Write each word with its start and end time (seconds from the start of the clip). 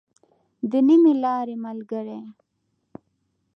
د 0.71 0.73
نيمې 0.87 1.13
لارې 1.23 1.55
ملګری. 1.65 2.21